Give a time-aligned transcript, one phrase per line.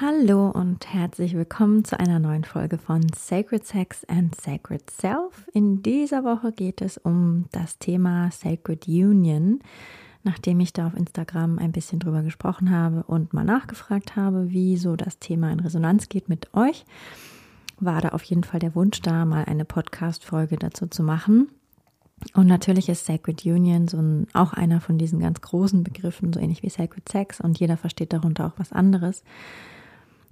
[0.00, 5.48] Hallo und herzlich willkommen zu einer neuen Folge von Sacred Sex and Sacred Self.
[5.52, 9.60] In dieser Woche geht es um das Thema Sacred Union,
[10.24, 14.76] nachdem ich da auf Instagram ein bisschen drüber gesprochen habe und mal nachgefragt habe, wie
[14.78, 16.84] so das Thema in Resonanz geht mit euch,
[17.78, 21.50] war da auf jeden Fall der Wunsch da, mal eine Podcast-Folge dazu zu machen.
[22.34, 26.40] Und natürlich ist Sacred Union so ein, auch einer von diesen ganz großen Begriffen, so
[26.40, 29.22] ähnlich wie Sacred Sex und jeder versteht darunter auch was anderes.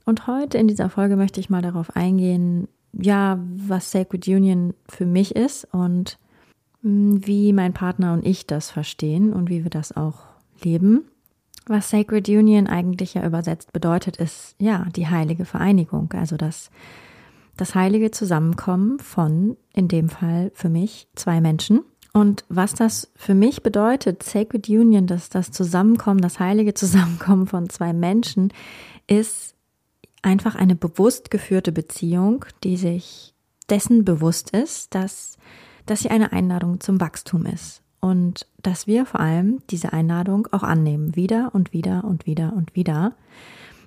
[0.05, 5.06] Und heute in dieser Folge möchte ich mal darauf eingehen, ja, was Sacred Union für
[5.06, 6.19] mich ist und
[6.83, 10.25] hm, wie mein Partner und ich das verstehen und wie wir das auch
[10.62, 11.05] leben.
[11.67, 16.70] Was Sacred Union eigentlich ja übersetzt bedeutet, ist ja die heilige Vereinigung, also das,
[17.56, 21.83] das heilige Zusammenkommen von, in dem Fall für mich, zwei Menschen.
[22.12, 27.70] Und was das für mich bedeutet, Sacred Union, dass das Zusammenkommen, das heilige Zusammenkommen von
[27.70, 28.53] zwei Menschen,
[29.06, 29.52] ist
[30.23, 33.34] einfach eine bewusst geführte Beziehung, die sich
[33.69, 35.37] dessen bewusst ist, dass,
[35.87, 40.62] dass sie eine Einladung zum Wachstum ist und dass wir vor allem diese Einladung auch
[40.62, 43.14] annehmen, wieder und wieder und wieder und wieder.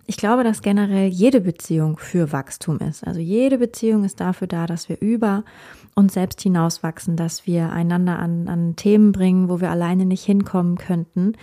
[0.08, 3.06] Ich glaube, dass generell jede Beziehung für Wachstum ist.
[3.06, 5.44] Also jede Beziehung ist dafür da, dass wir über
[5.96, 10.78] uns selbst hinauswachsen, dass wir einander an, an Themen bringen, wo wir alleine nicht hinkommen
[10.78, 11.34] könnten.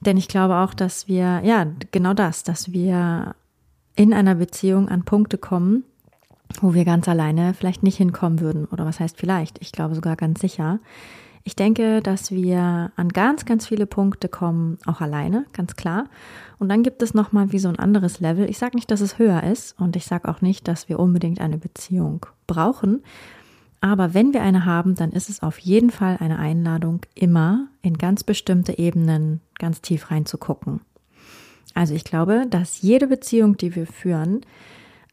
[0.00, 3.34] Denn ich glaube auch, dass wir, ja, genau das, dass wir
[3.96, 5.84] in einer Beziehung an Punkte kommen,
[6.60, 8.66] wo wir ganz alleine vielleicht nicht hinkommen würden.
[8.66, 9.58] Oder was heißt vielleicht?
[9.60, 10.80] Ich glaube sogar ganz sicher.
[11.46, 16.06] Ich denke, dass wir an ganz, ganz viele Punkte kommen, auch alleine, ganz klar.
[16.58, 18.48] Und dann gibt es nochmal wie so ein anderes Level.
[18.48, 21.42] Ich sage nicht, dass es höher ist und ich sage auch nicht, dass wir unbedingt
[21.42, 23.02] eine Beziehung brauchen.
[23.82, 27.98] Aber wenn wir eine haben, dann ist es auf jeden Fall eine Einladung, immer in
[27.98, 30.80] ganz bestimmte Ebenen ganz tief reinzugucken.
[31.74, 34.40] Also ich glaube, dass jede Beziehung, die wir führen,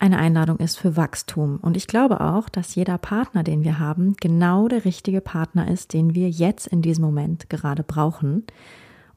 [0.01, 1.59] eine Einladung ist für Wachstum.
[1.61, 5.93] Und ich glaube auch, dass jeder Partner, den wir haben, genau der richtige Partner ist,
[5.93, 8.45] den wir jetzt in diesem Moment gerade brauchen.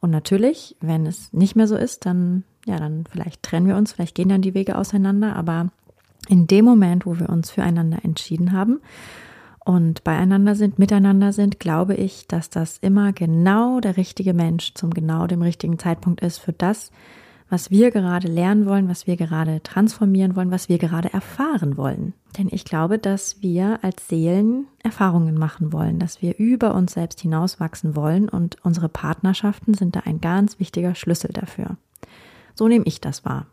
[0.01, 3.93] Und natürlich, wenn es nicht mehr so ist, dann, ja, dann vielleicht trennen wir uns,
[3.93, 5.37] vielleicht gehen dann die Wege auseinander.
[5.37, 5.71] Aber
[6.29, 8.81] in dem Moment, wo wir uns füreinander entschieden haben
[9.65, 14.93] und beieinander sind, miteinander sind, glaube ich, dass das immer genau der richtige Mensch zum
[14.93, 16.91] genau dem richtigen Zeitpunkt ist für das,
[17.55, 22.13] was wir gerade lernen wollen, was wir gerade transformieren wollen, was wir gerade erfahren wollen.
[22.37, 27.21] Denn ich glaube, dass wir als Seelen Erfahrungen machen wollen, dass wir über uns selbst
[27.21, 31.77] hinauswachsen wollen und unsere Partnerschaften sind da ein ganz wichtiger Schlüssel dafür.
[32.57, 33.47] So nehme ich das wahr.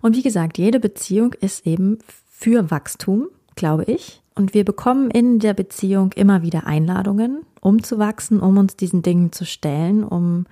[0.00, 1.98] Und wie gesagt, jede Beziehung ist eben
[2.30, 3.26] für Wachstum,
[3.56, 4.22] glaube ich.
[4.34, 9.02] Und wir bekommen in der Beziehung immer wieder Einladungen, um zu wachsen, um uns diesen
[9.02, 10.46] Dingen zu stellen, um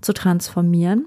[0.00, 1.06] zu transformieren.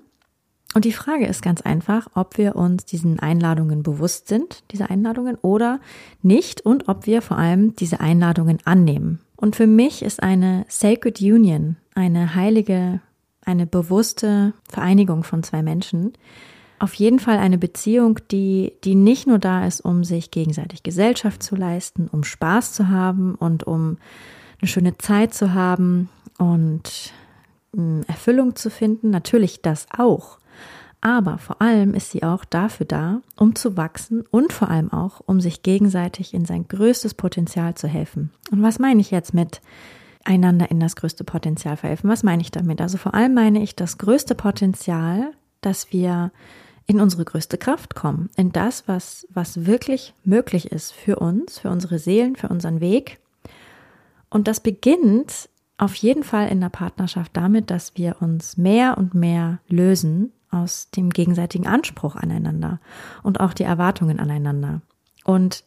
[0.74, 5.36] Und die Frage ist ganz einfach, ob wir uns diesen Einladungen bewusst sind, diese Einladungen,
[5.42, 5.80] oder
[6.22, 9.20] nicht und ob wir vor allem diese Einladungen annehmen.
[9.38, 13.00] Und für mich ist eine Sacred Union, eine heilige,
[13.46, 16.14] eine bewusste Vereinigung von zwei Menschen,
[16.80, 21.42] auf jeden Fall eine Beziehung, die, die nicht nur da ist, um sich gegenseitig Gesellschaft
[21.42, 23.98] zu leisten, um Spaß zu haben und um
[24.62, 27.14] eine schöne Zeit zu haben und
[27.74, 29.10] hm, Erfüllung zu finden.
[29.10, 30.38] Natürlich das auch.
[31.02, 35.22] Aber vor allem ist sie auch dafür da, um zu wachsen und vor allem auch,
[35.26, 38.32] um sich gegenseitig in sein größtes Potenzial zu helfen.
[38.52, 39.62] Und was meine ich jetzt mit
[40.24, 42.10] einander in das größte Potenzial verhelfen?
[42.10, 42.82] Was meine ich damit?
[42.82, 45.32] Also vor allem meine ich das größte Potenzial,
[45.62, 46.32] dass wir
[46.88, 51.70] in unsere größte Kraft kommen, in das, was, was wirklich möglich ist für uns, für
[51.70, 53.20] unsere Seelen, für unseren Weg.
[54.30, 59.14] Und das beginnt auf jeden Fall in der Partnerschaft damit, dass wir uns mehr und
[59.14, 62.80] mehr lösen aus dem gegenseitigen Anspruch aneinander
[63.24, 64.82] und auch die Erwartungen aneinander.
[65.24, 65.64] Und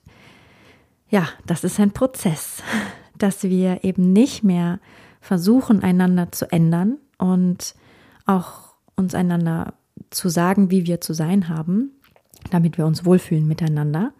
[1.09, 2.63] ja, das ist ein Prozess,
[3.19, 4.81] dass wir eben nicht mehr
[5.21, 7.75] versuchen, einander zu ändern und
[8.27, 9.75] auch uns einander
[10.09, 11.91] zu sagen, wie wir zu sein haben,
[12.51, 14.13] damit wir uns wohlfühlen miteinander,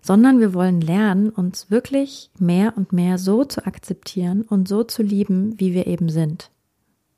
[0.00, 5.02] sondern wir wollen lernen, uns wirklich mehr und mehr so zu akzeptieren und so zu
[5.02, 6.50] lieben, wie wir eben sind.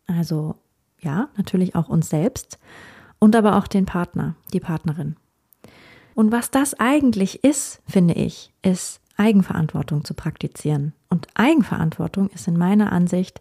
[0.06, 0.56] Also
[1.03, 2.59] ja, natürlich auch uns selbst
[3.19, 5.17] und aber auch den Partner, die Partnerin.
[6.15, 10.93] Und was das eigentlich ist, finde ich, ist Eigenverantwortung zu praktizieren.
[11.09, 13.41] Und Eigenverantwortung ist in meiner Ansicht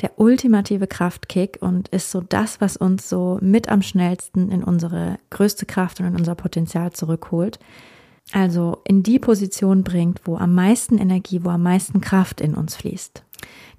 [0.00, 5.18] der ultimative Kraftkick und ist so das, was uns so mit am schnellsten in unsere
[5.30, 7.58] größte Kraft und in unser Potenzial zurückholt.
[8.32, 12.74] Also in die Position bringt, wo am meisten Energie, wo am meisten Kraft in uns
[12.76, 13.24] fließt.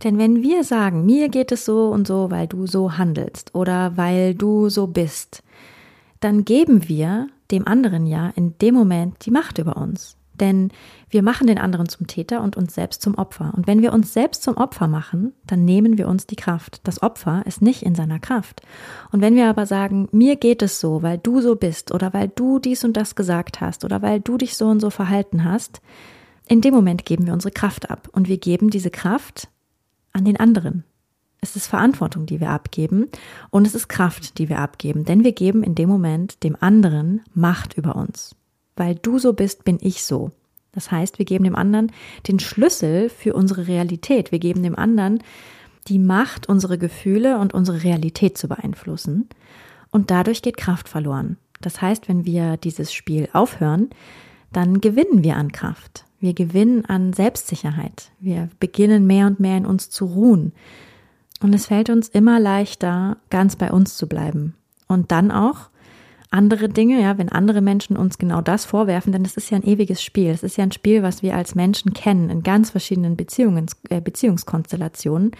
[0.03, 3.97] Denn wenn wir sagen, mir geht es so und so, weil du so handelst oder
[3.97, 5.43] weil du so bist,
[6.19, 10.17] dann geben wir dem anderen ja in dem Moment die Macht über uns.
[10.39, 10.69] Denn
[11.09, 13.53] wir machen den anderen zum Täter und uns selbst zum Opfer.
[13.55, 16.81] Und wenn wir uns selbst zum Opfer machen, dann nehmen wir uns die Kraft.
[16.83, 18.61] Das Opfer ist nicht in seiner Kraft.
[19.11, 22.27] Und wenn wir aber sagen, mir geht es so, weil du so bist oder weil
[22.27, 25.81] du dies und das gesagt hast oder weil du dich so und so verhalten hast,
[26.47, 28.09] in dem Moment geben wir unsere Kraft ab.
[28.11, 29.49] Und wir geben diese Kraft
[30.17, 30.83] an den anderen.
[31.39, 33.07] Es ist Verantwortung, die wir abgeben
[33.51, 37.21] und es ist Kraft, die wir abgeben, denn wir geben in dem Moment dem anderen
[37.33, 38.35] Macht über uns
[38.77, 40.31] weil du so bist, bin ich so.
[40.71, 41.91] Das heißt, wir geben dem anderen
[42.27, 44.31] den Schlüssel für unsere Realität.
[44.31, 45.23] Wir geben dem anderen
[45.87, 49.27] die Macht, unsere Gefühle und unsere Realität zu beeinflussen.
[49.89, 51.37] Und dadurch geht Kraft verloren.
[51.61, 53.89] Das heißt, wenn wir dieses Spiel aufhören,
[54.53, 56.05] dann gewinnen wir an Kraft.
[56.19, 58.11] Wir gewinnen an Selbstsicherheit.
[58.19, 60.53] Wir beginnen mehr und mehr in uns zu ruhen.
[61.41, 64.55] Und es fällt uns immer leichter, ganz bei uns zu bleiben.
[64.87, 65.69] Und dann auch
[66.29, 69.63] andere Dinge, ja, wenn andere Menschen uns genau das vorwerfen, denn es ist ja ein
[69.63, 70.29] ewiges Spiel.
[70.29, 74.01] Es ist ja ein Spiel, was wir als Menschen kennen in ganz verschiedenen Beziehungen, äh,
[74.01, 75.31] Beziehungskonstellationen,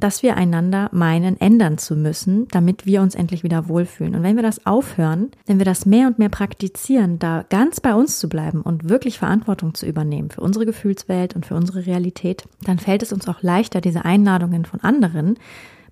[0.00, 4.14] dass wir einander meinen, ändern zu müssen, damit wir uns endlich wieder wohlfühlen.
[4.14, 7.94] Und wenn wir das aufhören, wenn wir das mehr und mehr praktizieren, da ganz bei
[7.94, 12.44] uns zu bleiben und wirklich Verantwortung zu übernehmen für unsere Gefühlswelt und für unsere Realität,
[12.62, 15.38] dann fällt es uns auch leichter, diese Einladungen von anderen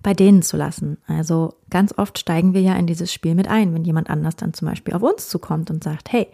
[0.05, 0.99] bei denen zu lassen.
[1.07, 4.53] Also ganz oft steigen wir ja in dieses Spiel mit ein, wenn jemand anders dann
[4.53, 6.27] zum Beispiel auf uns zukommt und sagt, hey,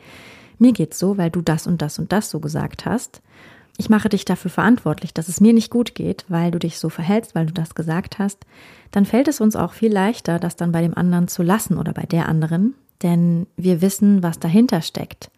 [0.59, 3.21] mir geht's so, weil du das und das und das so gesagt hast.
[3.77, 6.89] Ich mache dich dafür verantwortlich, dass es mir nicht gut geht, weil du dich so
[6.89, 8.45] verhältst, weil du das gesagt hast.
[8.91, 11.94] Dann fällt es uns auch viel leichter, das dann bei dem anderen zu lassen oder
[11.94, 15.31] bei der anderen, denn wir wissen, was dahinter steckt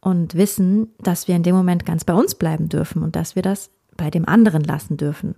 [0.00, 3.42] und wissen, dass wir in dem Moment ganz bei uns bleiben dürfen und dass wir
[3.42, 5.34] das bei dem anderen lassen dürfen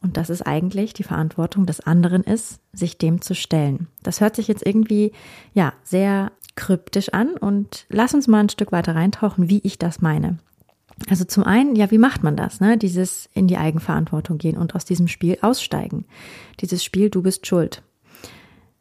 [0.00, 3.88] und dass es eigentlich die Verantwortung des anderen ist, sich dem zu stellen.
[4.02, 5.12] Das hört sich jetzt irgendwie,
[5.54, 10.00] ja, sehr kryptisch an und lass uns mal ein Stück weiter reintauchen, wie ich das
[10.00, 10.38] meine.
[11.08, 12.60] Also zum einen, ja, wie macht man das?
[12.60, 12.78] Ne?
[12.78, 16.04] Dieses in die Eigenverantwortung gehen und aus diesem Spiel aussteigen.
[16.60, 17.82] Dieses Spiel, du bist schuld.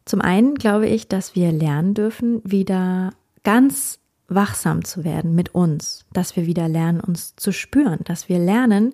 [0.06, 3.12] Zum einen glaube ich, dass wir lernen dürfen, wieder
[3.44, 8.40] ganz wachsam zu werden mit uns, dass wir wieder lernen, uns zu spüren, dass wir
[8.40, 8.94] lernen,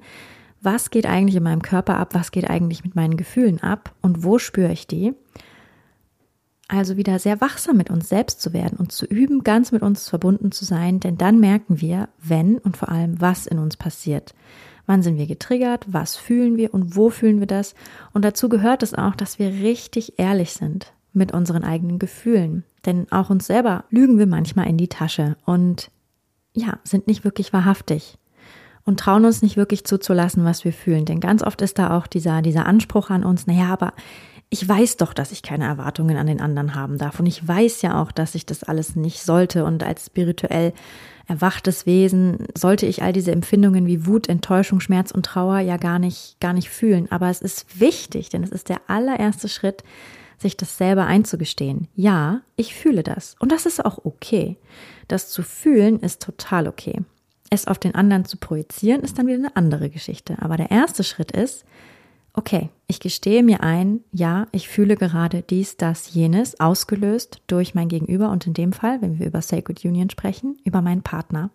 [0.61, 4.23] was geht eigentlich in meinem Körper ab, was geht eigentlich mit meinen Gefühlen ab und
[4.23, 5.13] wo spüre ich die.
[6.69, 10.09] Also wieder sehr wachsam mit uns selbst zu werden und zu üben, ganz mit uns
[10.09, 14.33] verbunden zu sein, denn dann merken wir, wenn und vor allem, was in uns passiert.
[14.85, 17.73] Wann sind wir getriggert, was fühlen wir und wo fühlen wir das?
[18.13, 22.63] Und dazu gehört es auch, dass wir richtig ehrlich sind mit unseren eigenen Gefühlen.
[22.85, 25.89] Denn auch uns selber lügen wir manchmal in die Tasche und
[26.53, 28.17] ja, sind nicht wirklich wahrhaftig
[28.85, 31.05] und trauen uns nicht wirklich zuzulassen, was wir fühlen.
[31.05, 33.93] Denn ganz oft ist da auch dieser, dieser Anspruch an uns, naja, aber
[34.49, 37.19] ich weiß doch, dass ich keine Erwartungen an den anderen haben darf.
[37.19, 39.65] Und ich weiß ja auch, dass ich das alles nicht sollte.
[39.65, 40.73] Und als spirituell
[41.27, 45.99] erwachtes Wesen sollte ich all diese Empfindungen wie Wut, Enttäuschung, Schmerz und Trauer ja gar
[45.99, 47.11] nicht, gar nicht fühlen.
[47.11, 49.83] Aber es ist wichtig, denn es ist der allererste Schritt,
[50.37, 51.87] sich das selber einzugestehen.
[51.95, 53.35] Ja, ich fühle das.
[53.39, 54.55] Und das ist auch okay.
[55.09, 57.01] Das zu fühlen ist total okay.
[57.49, 60.37] Es auf den anderen zu projizieren, ist dann wieder eine andere Geschichte.
[60.39, 61.65] Aber der erste Schritt ist,
[62.37, 67.89] okay, ich gestehe mir ein, ja, ich fühle gerade dies, das, jenes, ausgelöst durch mein
[67.89, 71.49] Gegenüber und in dem Fall, wenn wir über Sacred Union sprechen, über meinen Partner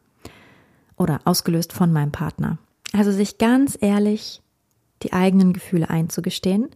[0.96, 2.58] oder ausgelöst von meinem Partner.
[2.92, 4.42] Also sich ganz ehrlich
[5.02, 6.68] die eigenen Gefühle einzugestehen,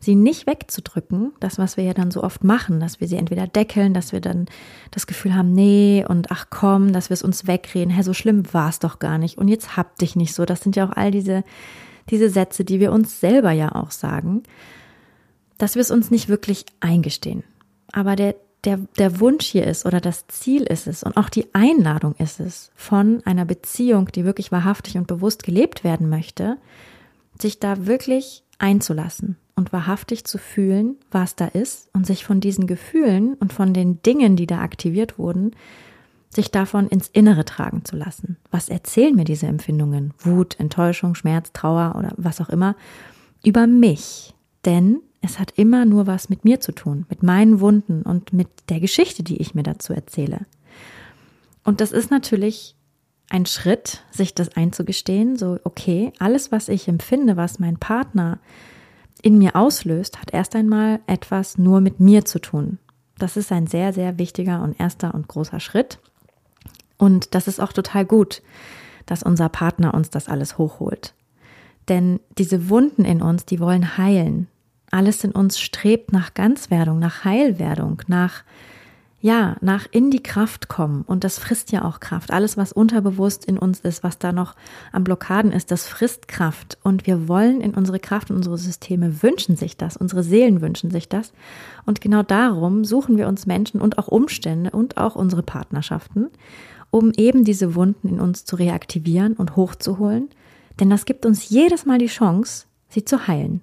[0.00, 3.46] sie nicht wegzudrücken, das, was wir ja dann so oft machen, dass wir sie entweder
[3.46, 4.46] deckeln, dass wir dann
[4.90, 8.42] das Gefühl haben, nee, und ach komm, dass wir es uns wegreden, hä, so schlimm
[8.52, 10.44] war es doch gar nicht und jetzt hab dich nicht so.
[10.44, 11.44] Das sind ja auch all diese,
[12.10, 14.42] diese Sätze, die wir uns selber ja auch sagen,
[15.58, 17.44] dass wir es uns nicht wirklich eingestehen.
[17.92, 21.54] Aber der, der, der Wunsch hier ist oder das Ziel ist es und auch die
[21.54, 26.56] Einladung ist es von einer Beziehung, die wirklich wahrhaftig und bewusst gelebt werden möchte,
[27.40, 32.66] sich da wirklich einzulassen und wahrhaftig zu fühlen, was da ist und sich von diesen
[32.66, 35.52] Gefühlen und von den Dingen, die da aktiviert wurden,
[36.34, 38.38] sich davon ins Innere tragen zu lassen.
[38.50, 42.74] Was erzählen mir diese Empfindungen, Wut, Enttäuschung, Schmerz, Trauer oder was auch immer,
[43.44, 44.34] über mich?
[44.64, 48.48] Denn Es hat immer nur was mit mir zu tun, mit meinen Wunden und mit
[48.68, 50.40] der Geschichte, die ich mir dazu erzähle.
[51.64, 52.74] Und das ist natürlich
[53.30, 58.40] ein Schritt, sich das einzugestehen, so, okay, alles, was ich empfinde, was mein Partner
[59.22, 62.78] in mir auslöst, hat erst einmal etwas nur mit mir zu tun.
[63.16, 66.00] Das ist ein sehr, sehr wichtiger und erster und großer Schritt.
[67.02, 68.42] Und das ist auch total gut,
[69.06, 71.14] dass unser Partner uns das alles hochholt.
[71.88, 74.46] Denn diese Wunden in uns, die wollen heilen.
[74.92, 78.44] Alles in uns strebt nach Ganzwerdung, nach Heilwerdung, nach
[79.20, 81.02] ja, nach in die Kraft kommen.
[81.02, 82.32] Und das frisst ja auch Kraft.
[82.32, 84.54] Alles, was unterbewusst in uns ist, was da noch
[84.92, 86.78] am Blockaden ist, das frisst Kraft.
[86.82, 89.96] Und wir wollen in unsere Kraft und unsere Systeme wünschen sich das.
[89.96, 91.32] Unsere Seelen wünschen sich das.
[91.84, 96.28] Und genau darum suchen wir uns Menschen und auch Umstände und auch unsere Partnerschaften,
[96.92, 100.28] um eben diese Wunden in uns zu reaktivieren und hochzuholen.
[100.78, 103.62] Denn das gibt uns jedes Mal die Chance, sie zu heilen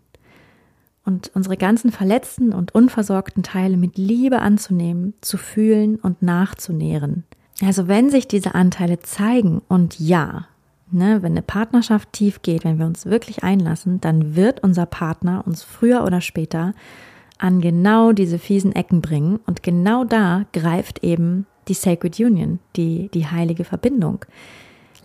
[1.05, 7.23] und unsere ganzen verletzten und unversorgten Teile mit Liebe anzunehmen, zu fühlen und nachzunähren.
[7.61, 10.47] Also wenn sich diese Anteile zeigen und ja,
[10.91, 15.43] ne, wenn eine Partnerschaft tief geht, wenn wir uns wirklich einlassen, dann wird unser Partner
[15.45, 16.73] uns früher oder später
[17.37, 23.09] an genau diese fiesen Ecken bringen und genau da greift eben die Sacred Union, die,
[23.13, 24.25] die heilige Verbindung.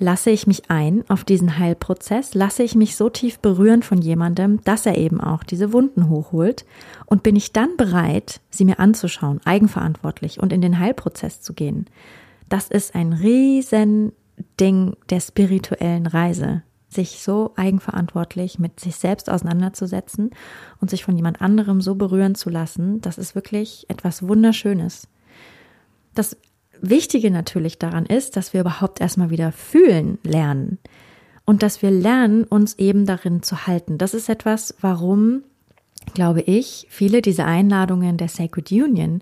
[0.01, 2.35] Lasse ich mich ein auf diesen Heilprozess?
[2.35, 6.65] Lasse ich mich so tief berühren von jemandem, dass er eben auch diese Wunden hochholt?
[7.07, 11.87] Und bin ich dann bereit, sie mir anzuschauen, eigenverantwortlich und in den Heilprozess zu gehen?
[12.49, 14.13] Das ist ein riesen
[14.59, 20.31] Ding der spirituellen Reise, sich so eigenverantwortlich mit sich selbst auseinanderzusetzen
[20.81, 23.01] und sich von jemand anderem so berühren zu lassen.
[23.01, 25.07] Das ist wirklich etwas Wunderschönes.
[26.15, 26.37] Das
[26.91, 30.79] Wichtige natürlich daran ist, dass wir überhaupt erstmal wieder fühlen lernen
[31.45, 33.99] und dass wir lernen, uns eben darin zu halten.
[33.99, 35.43] Das ist etwas, warum,
[36.15, 39.21] glaube ich, viele dieser Einladungen der Sacred Union,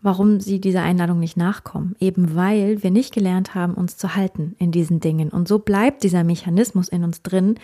[0.00, 1.96] warum sie dieser Einladung nicht nachkommen.
[1.98, 5.30] Eben weil wir nicht gelernt haben, uns zu halten in diesen Dingen.
[5.30, 7.56] Und so bleibt dieser Mechanismus in uns drin,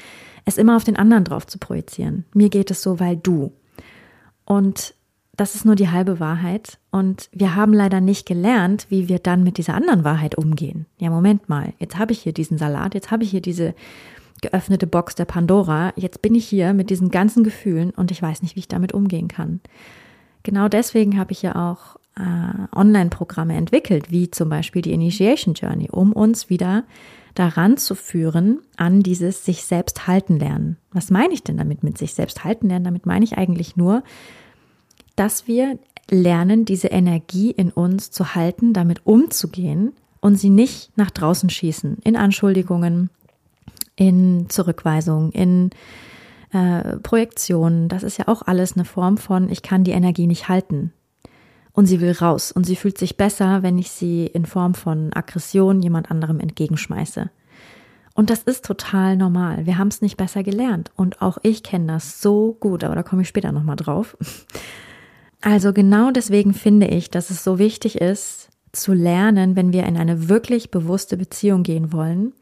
[0.46, 2.24] es immer auf den anderen drauf zu projizieren.
[2.32, 3.52] Mir geht es so, weil du.
[4.46, 4.94] Und
[5.40, 6.78] das ist nur die halbe Wahrheit.
[6.90, 10.84] Und wir haben leider nicht gelernt, wie wir dann mit dieser anderen Wahrheit umgehen.
[10.98, 13.74] Ja, Moment mal, jetzt habe ich hier diesen Salat, jetzt habe ich hier diese
[14.42, 18.42] geöffnete Box der Pandora, jetzt bin ich hier mit diesen ganzen Gefühlen und ich weiß
[18.42, 19.60] nicht, wie ich damit umgehen kann.
[20.42, 25.88] Genau deswegen habe ich ja auch äh, Online-Programme entwickelt, wie zum Beispiel die Initiation Journey,
[25.90, 26.84] um uns wieder
[27.34, 30.76] daran zu führen, an dieses sich selbst halten lernen.
[30.92, 32.84] Was meine ich denn damit mit sich selbst halten lernen?
[32.84, 34.02] Damit meine ich eigentlich nur,
[35.16, 35.78] dass wir
[36.10, 41.98] lernen, diese Energie in uns zu halten, damit umzugehen und sie nicht nach draußen schießen,
[42.04, 43.10] in Anschuldigungen,
[43.96, 45.70] in Zurückweisung, in
[46.52, 47.88] äh, Projektionen.
[47.88, 50.92] Das ist ja auch alles eine Form von, ich kann die Energie nicht halten.
[51.72, 52.50] Und sie will raus.
[52.50, 57.30] Und sie fühlt sich besser, wenn ich sie in Form von Aggression jemand anderem entgegenschmeiße.
[58.14, 59.66] Und das ist total normal.
[59.66, 60.90] Wir haben es nicht besser gelernt.
[60.96, 64.16] Und auch ich kenne das so gut, aber da komme ich später nochmal drauf.
[65.40, 69.96] Also genau deswegen finde ich, dass es so wichtig ist, zu lernen, wenn wir in
[69.96, 72.32] eine wirklich bewusste Beziehung gehen wollen,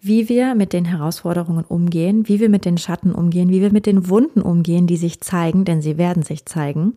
[0.00, 3.86] wie wir mit den Herausforderungen umgehen, wie wir mit den Schatten umgehen, wie wir mit
[3.86, 6.94] den Wunden umgehen, die sich zeigen, denn sie werden sich zeigen,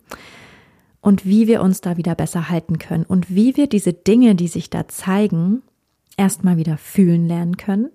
[1.01, 4.47] und wie wir uns da wieder besser halten können und wie wir diese Dinge, die
[4.47, 5.61] sich da zeigen,
[6.17, 7.89] erstmal wieder fühlen lernen können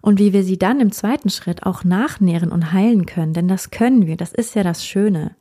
[0.00, 3.70] und wie wir sie dann im zweiten Schritt auch nachnähren und heilen können, denn das
[3.70, 5.34] können wir, das ist ja das Schöne.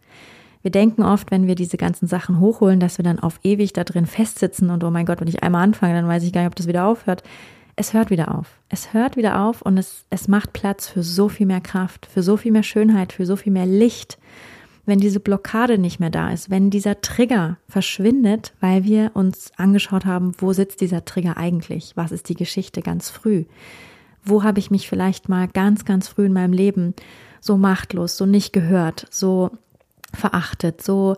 [0.64, 3.84] Wir denken oft, wenn wir diese ganzen Sachen hochholen, dass wir dann auf ewig da
[3.84, 6.48] drin festsitzen und oh mein Gott, wenn ich einmal anfange, dann weiß ich gar nicht,
[6.48, 7.22] ob das wieder aufhört.
[7.76, 8.60] Es hört wieder auf.
[8.70, 12.24] Es hört wieder auf und es, es macht Platz für so viel mehr Kraft, für
[12.24, 14.18] so viel mehr Schönheit, für so viel mehr Licht.
[14.86, 20.06] Wenn diese Blockade nicht mehr da ist, wenn dieser Trigger verschwindet, weil wir uns angeschaut
[20.06, 21.92] haben, wo sitzt dieser Trigger eigentlich?
[21.96, 23.46] Was ist die Geschichte ganz früh?
[24.24, 26.94] Wo habe ich mich vielleicht mal ganz, ganz früh in meinem Leben
[27.42, 29.52] so machtlos, so nicht gehört, so
[30.14, 31.16] verachtet, so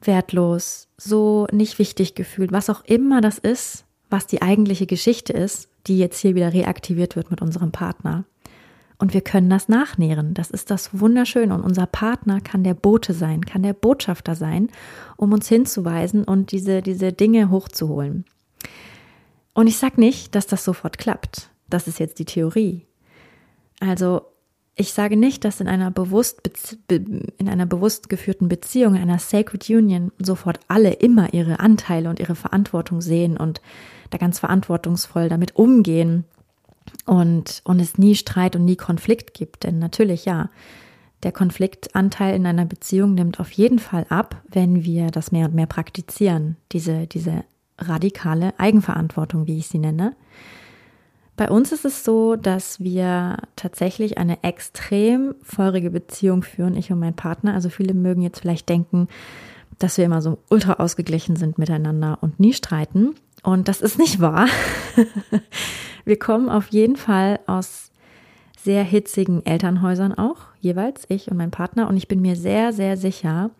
[0.00, 5.68] wertlos, so nicht wichtig gefühlt, was auch immer das ist, was die eigentliche Geschichte ist,
[5.86, 8.24] die jetzt hier wieder reaktiviert wird mit unserem Partner.
[8.98, 10.32] Und wir können das nachnähren.
[10.32, 11.54] Das ist das Wunderschöne.
[11.54, 14.70] Und unser Partner kann der Bote sein, kann der Botschafter sein,
[15.16, 18.24] um uns hinzuweisen und diese, diese Dinge hochzuholen.
[19.52, 21.50] Und ich sage nicht, dass das sofort klappt.
[21.68, 22.86] Das ist jetzt die Theorie.
[23.80, 24.22] Also
[24.78, 26.42] ich sage nicht, dass in einer bewusst,
[26.90, 32.36] in einer bewusst geführten Beziehung, einer Sacred Union, sofort alle immer ihre Anteile und ihre
[32.36, 33.62] Verantwortung sehen und
[34.10, 36.24] da ganz verantwortungsvoll damit umgehen
[37.06, 39.64] und, und es nie Streit und nie Konflikt gibt.
[39.64, 40.50] Denn natürlich, ja,
[41.22, 45.54] der Konfliktanteil in einer Beziehung nimmt auf jeden Fall ab, wenn wir das mehr und
[45.54, 47.44] mehr praktizieren, diese, diese
[47.78, 50.14] radikale Eigenverantwortung, wie ich sie nenne.
[51.36, 56.98] Bei uns ist es so, dass wir tatsächlich eine extrem feurige Beziehung führen, ich und
[56.98, 57.52] mein Partner.
[57.52, 59.08] Also viele mögen jetzt vielleicht denken,
[59.78, 63.14] dass wir immer so ultra ausgeglichen sind miteinander und nie streiten.
[63.42, 64.48] Und das ist nicht wahr.
[66.06, 67.92] wir kommen auf jeden Fall aus
[68.56, 71.88] sehr hitzigen Elternhäusern auch, jeweils ich und mein Partner.
[71.88, 73.50] Und ich bin mir sehr, sehr sicher,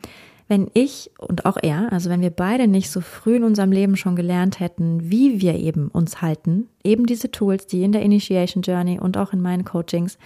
[0.49, 3.97] wenn ich und auch er, also wenn wir beide nicht so früh in unserem Leben
[3.97, 8.63] schon gelernt hätten, wie wir eben uns halten, eben diese Tools, die in der Initiation
[8.63, 10.19] Journey und auch in meinen Coachings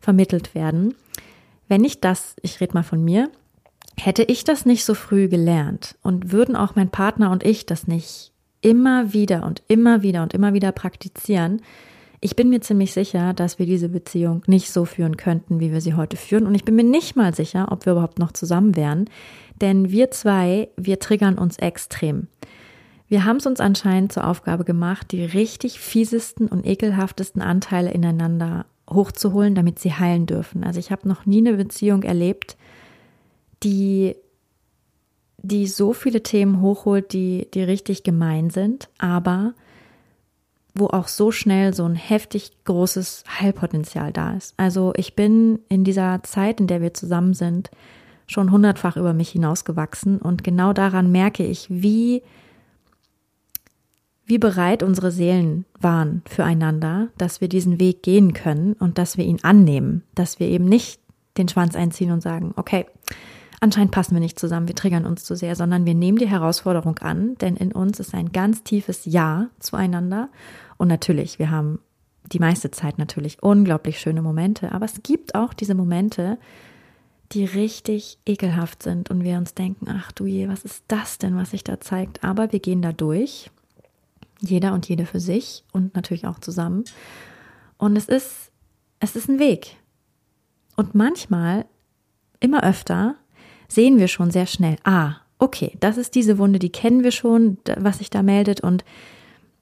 [0.00, 0.94] vermittelt werden,
[1.68, 3.30] wenn ich das, ich rede mal von mir,
[3.96, 7.86] hätte ich das nicht so früh gelernt und würden auch mein Partner und ich das
[7.86, 8.32] nicht
[8.62, 11.60] immer wieder und immer wieder und immer wieder praktizieren,
[12.20, 15.80] ich bin mir ziemlich sicher, dass wir diese Beziehung nicht so führen könnten, wie wir
[15.80, 16.46] sie heute führen.
[16.46, 19.08] Und ich bin mir nicht mal sicher, ob wir überhaupt noch zusammen wären.
[19.60, 22.28] Denn wir zwei, wir triggern uns extrem.
[23.08, 28.66] Wir haben es uns anscheinend zur Aufgabe gemacht, die richtig fiesesten und ekelhaftesten Anteile ineinander
[28.88, 30.62] hochzuholen, damit sie heilen dürfen.
[30.62, 32.56] Also ich habe noch nie eine Beziehung erlebt,
[33.62, 34.14] die,
[35.38, 39.54] die so viele Themen hochholt, die, die richtig gemein sind, aber
[40.74, 44.54] wo auch so schnell so ein heftig großes Heilpotenzial da ist.
[44.58, 47.70] Also ich bin in dieser Zeit, in der wir zusammen sind,
[48.28, 50.18] schon hundertfach über mich hinausgewachsen.
[50.18, 52.22] Und genau daran merke ich, wie
[54.28, 59.24] wie bereit unsere Seelen waren füreinander, dass wir diesen Weg gehen können und dass wir
[59.24, 61.00] ihn annehmen, dass wir eben nicht
[61.38, 62.84] den Schwanz einziehen und sagen, okay,
[63.60, 66.98] anscheinend passen wir nicht zusammen, wir triggern uns zu sehr, sondern wir nehmen die Herausforderung
[66.98, 70.28] an, denn in uns ist ein ganz tiefes Ja zueinander.
[70.76, 71.78] Und natürlich, wir haben
[72.30, 76.38] die meiste Zeit natürlich unglaublich schöne Momente, aber es gibt auch diese Momente,
[77.32, 81.36] die richtig ekelhaft sind und wir uns denken, ach du je, was ist das denn,
[81.36, 82.24] was sich da zeigt?
[82.24, 83.50] Aber wir gehen da durch,
[84.40, 86.84] jeder und jede für sich und natürlich auch zusammen.
[87.76, 88.50] Und es ist,
[89.00, 89.76] es ist ein Weg.
[90.76, 91.66] Und manchmal,
[92.40, 93.16] immer öfter,
[93.68, 97.58] sehen wir schon sehr schnell, ah, okay, das ist diese Wunde, die kennen wir schon,
[97.76, 98.84] was sich da meldet und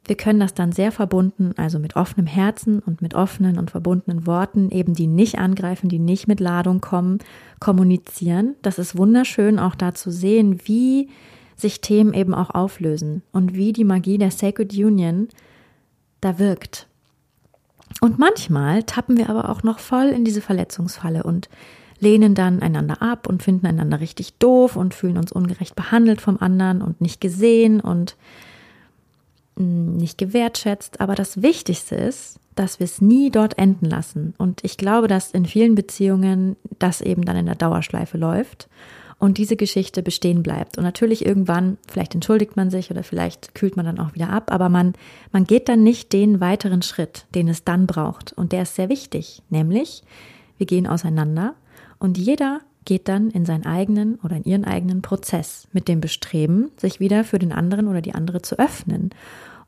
[0.08, 4.26] wir können das dann sehr verbunden, also mit offenem Herzen und mit offenen und verbundenen
[4.26, 7.18] Worten, eben die nicht angreifen, die nicht mit Ladung kommen,
[7.60, 8.54] kommunizieren.
[8.62, 11.08] Das ist wunderschön auch da zu sehen, wie
[11.56, 15.28] sich Themen eben auch auflösen und wie die Magie der Sacred Union
[16.20, 16.86] da wirkt.
[18.00, 21.48] Und manchmal tappen wir aber auch noch voll in diese Verletzungsfalle und
[21.98, 26.36] lehnen dann einander ab und finden einander richtig doof und fühlen uns ungerecht behandelt vom
[26.38, 28.16] anderen und nicht gesehen und
[29.56, 31.00] nicht gewertschätzt.
[31.00, 34.34] Aber das Wichtigste ist, dass wir es nie dort enden lassen.
[34.38, 38.68] Und ich glaube, dass in vielen Beziehungen das eben dann in der Dauerschleife läuft
[39.18, 40.76] und diese Geschichte bestehen bleibt.
[40.76, 44.52] Und natürlich irgendwann, vielleicht entschuldigt man sich oder vielleicht kühlt man dann auch wieder ab,
[44.52, 44.94] aber man,
[45.32, 48.32] man geht dann nicht den weiteren Schritt, den es dann braucht.
[48.32, 50.02] Und der ist sehr wichtig, nämlich
[50.58, 51.54] wir gehen auseinander
[51.98, 56.70] und jeder geht dann in seinen eigenen oder in ihren eigenen Prozess mit dem Bestreben,
[56.76, 59.10] sich wieder für den anderen oder die andere zu öffnen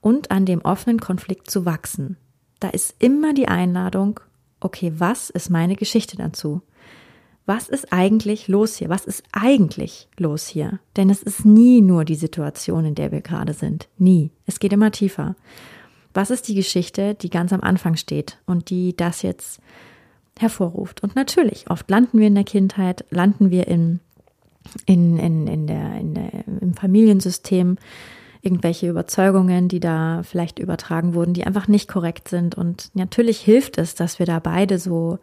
[0.00, 2.16] und an dem offenen Konflikt zu wachsen.
[2.60, 4.20] Da ist immer die Einladung,
[4.60, 6.62] okay, was ist meine Geschichte dazu?
[7.46, 8.90] Was ist eigentlich los hier?
[8.90, 10.80] Was ist eigentlich los hier?
[10.96, 13.88] Denn es ist nie nur die Situation, in der wir gerade sind.
[13.96, 14.30] Nie.
[14.44, 15.34] Es geht immer tiefer.
[16.12, 19.60] Was ist die Geschichte, die ganz am Anfang steht und die das jetzt
[20.38, 21.02] hervorruft.
[21.02, 24.00] Und natürlich, oft landen wir in der Kindheit, landen wir in,
[24.86, 26.30] in, in, in der, in der,
[26.60, 27.76] im Familiensystem,
[28.40, 32.54] irgendwelche Überzeugungen, die da vielleicht übertragen wurden, die einfach nicht korrekt sind.
[32.54, 35.18] Und natürlich hilft es, dass wir da beide so,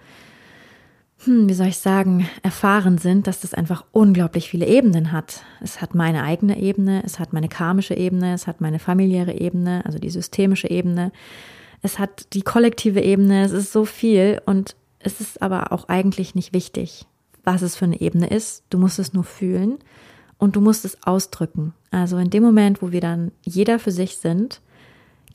[1.23, 5.43] hm, wie soll ich sagen, erfahren sind, dass das einfach unglaublich viele Ebenen hat.
[5.61, 9.83] Es hat meine eigene Ebene, es hat meine karmische Ebene, es hat meine familiäre Ebene,
[9.85, 11.11] also die systemische Ebene.
[11.81, 16.35] Es hat die kollektive Ebene, es ist so viel und es ist aber auch eigentlich
[16.35, 17.05] nicht wichtig,
[17.43, 18.63] was es für eine Ebene ist.
[18.69, 19.77] Du musst es nur fühlen
[20.37, 21.73] und du musst es ausdrücken.
[21.91, 24.61] Also in dem Moment, wo wir dann jeder für sich sind,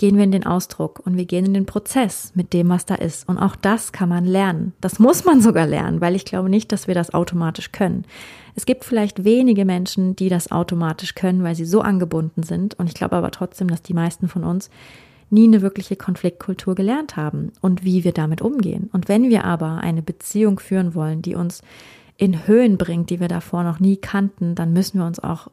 [0.01, 2.95] gehen wir in den Ausdruck und wir gehen in den Prozess mit dem, was da
[2.95, 3.29] ist.
[3.29, 4.73] Und auch das kann man lernen.
[4.81, 8.07] Das muss man sogar lernen, weil ich glaube nicht, dass wir das automatisch können.
[8.55, 12.79] Es gibt vielleicht wenige Menschen, die das automatisch können, weil sie so angebunden sind.
[12.79, 14.71] Und ich glaube aber trotzdem, dass die meisten von uns
[15.29, 18.91] nie eine wirkliche Konfliktkultur gelernt haben und wie wir damit umgehen.
[18.93, 21.63] Und wenn wir aber eine Beziehung führen wollen, die uns
[22.21, 25.49] in Höhen bringt, die wir davor noch nie kannten, dann müssen wir uns auch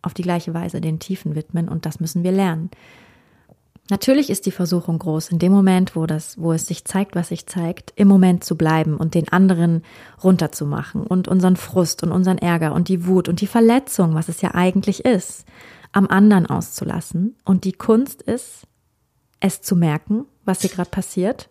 [0.00, 2.70] auf die gleiche Weise den Tiefen widmen und das müssen wir lernen.
[3.90, 7.28] Natürlich ist die Versuchung groß, in dem Moment, wo das, wo es sich zeigt, was
[7.28, 9.82] sich zeigt, im Moment zu bleiben und den anderen
[10.24, 14.40] runterzumachen und unseren Frust und unseren Ärger und die Wut und die Verletzung, was es
[14.40, 15.44] ja eigentlich ist,
[15.92, 17.36] am anderen auszulassen.
[17.44, 18.66] Und die Kunst ist,
[19.40, 21.50] es zu merken, was hier gerade passiert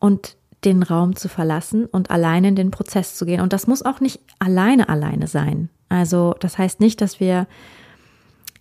[0.00, 3.40] und den Raum zu verlassen und alleine in den Prozess zu gehen.
[3.40, 5.68] Und das muss auch nicht alleine alleine sein.
[5.88, 7.46] Also das heißt nicht, dass wir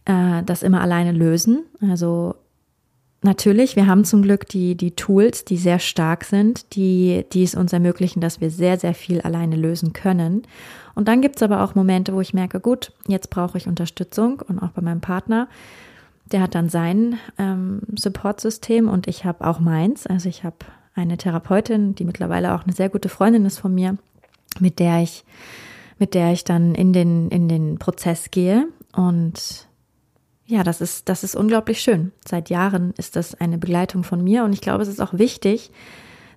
[0.06, 1.64] äh, das immer alleine lösen.
[1.82, 2.36] Also
[3.22, 7.56] natürlich, wir haben zum Glück die, die Tools, die sehr stark sind, die, die es
[7.56, 10.44] uns ermöglichen, dass wir sehr, sehr viel alleine lösen können.
[10.96, 14.42] Und dann gibt es aber auch Momente, wo ich merke, gut, jetzt brauche ich Unterstützung
[14.48, 15.48] und auch bei meinem Partner.
[16.32, 20.08] Der hat dann sein ähm, Support-System und ich habe auch meins.
[20.08, 20.58] Also ich habe
[20.94, 23.98] eine Therapeutin, die mittlerweile auch eine sehr gute Freundin ist von mir,
[24.60, 25.24] mit der ich,
[26.00, 28.68] mit der ich dann in den, in den Prozess gehe.
[28.94, 29.68] Und
[30.46, 32.12] ja, das ist, das ist unglaublich schön.
[32.28, 35.72] Seit Jahren ist das eine Begleitung von mir und ich glaube, es ist auch wichtig,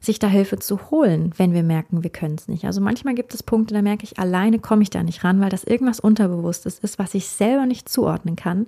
[0.05, 2.65] sich da Hilfe zu holen, wenn wir merken, wir können es nicht.
[2.65, 5.49] Also manchmal gibt es Punkte, da merke ich, alleine komme ich da nicht ran, weil
[5.49, 8.67] das irgendwas Unterbewusstes ist, was ich selber nicht zuordnen kann.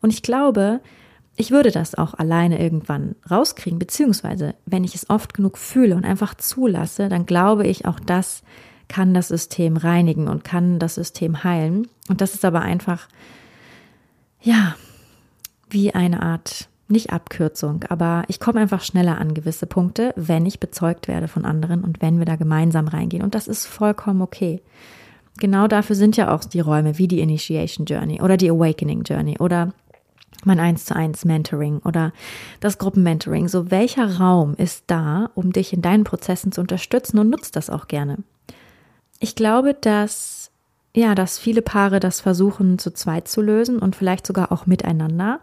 [0.00, 0.80] Und ich glaube,
[1.40, 6.04] ich würde das auch alleine irgendwann rauskriegen, beziehungsweise wenn ich es oft genug fühle und
[6.04, 8.42] einfach zulasse, dann glaube ich, auch das
[8.88, 11.88] kann das System reinigen und kann das System heilen.
[12.10, 13.08] Und das ist aber einfach,
[14.42, 14.74] ja,
[15.70, 20.60] wie eine Art, nicht Abkürzung, aber ich komme einfach schneller an gewisse Punkte, wenn ich
[20.60, 23.22] bezeugt werde von anderen und wenn wir da gemeinsam reingehen.
[23.22, 24.60] Und das ist vollkommen okay.
[25.38, 29.38] Genau dafür sind ja auch die Räume wie die Initiation Journey oder die Awakening Journey
[29.38, 29.72] oder
[30.44, 32.12] mein 1 zu 1 Mentoring oder
[32.60, 33.48] das Gruppenmentoring.
[33.48, 37.70] So welcher Raum ist da, um dich in deinen Prozessen zu unterstützen und nutzt das
[37.70, 38.18] auch gerne.
[39.18, 40.50] Ich glaube, dass
[40.94, 45.40] ja, dass viele Paare das versuchen zu zweit zu lösen und vielleicht sogar auch miteinander,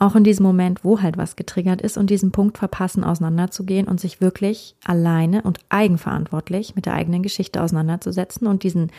[0.00, 4.00] auch in diesem Moment, wo halt was getriggert ist und diesen Punkt verpassen, auseinanderzugehen und
[4.00, 8.90] sich wirklich alleine und eigenverantwortlich mit der eigenen Geschichte auseinanderzusetzen und diesen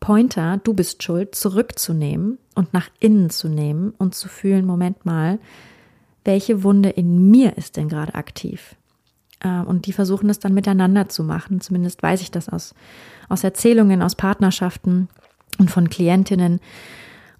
[0.00, 5.38] Pointer, du bist schuld, zurückzunehmen und nach innen zu nehmen und zu fühlen, Moment mal,
[6.24, 8.76] welche Wunde in mir ist denn gerade aktiv?
[9.40, 11.60] Äh, und die versuchen es dann miteinander zu machen.
[11.60, 12.74] Zumindest weiß ich das aus,
[13.28, 15.08] aus Erzählungen, aus Partnerschaften
[15.58, 16.60] und von Klientinnen.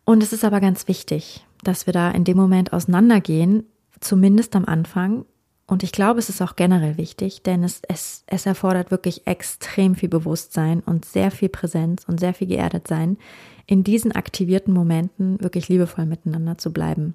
[0.05, 3.64] Und es ist aber ganz wichtig, dass wir da in dem Moment auseinandergehen,
[4.01, 5.25] zumindest am Anfang,
[5.70, 9.94] und ich glaube, es ist auch generell wichtig, denn es, es, es erfordert wirklich extrem
[9.94, 13.18] viel Bewusstsein und sehr viel Präsenz und sehr viel geerdet sein,
[13.66, 17.14] in diesen aktivierten Momenten wirklich liebevoll miteinander zu bleiben.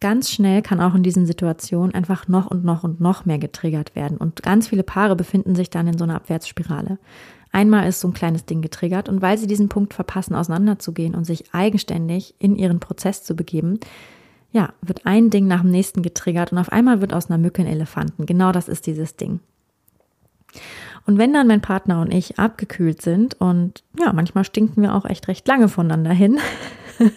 [0.00, 3.94] Ganz schnell kann auch in diesen Situationen einfach noch und noch und noch mehr getriggert
[3.94, 4.18] werden.
[4.18, 6.98] Und ganz viele Paare befinden sich dann in so einer Abwärtsspirale.
[7.52, 11.26] Einmal ist so ein kleines Ding getriggert und weil sie diesen Punkt verpassen, auseinanderzugehen und
[11.26, 13.78] sich eigenständig in ihren Prozess zu begeben,
[14.54, 17.62] ja, wird ein Ding nach dem nächsten getriggert und auf einmal wird aus einer Mücke
[17.62, 18.24] ein Elefanten.
[18.24, 19.40] Genau das ist dieses Ding.
[21.06, 25.06] Und wenn dann mein Partner und ich abgekühlt sind und ja, manchmal stinken wir auch
[25.06, 26.38] echt recht lange voneinander hin.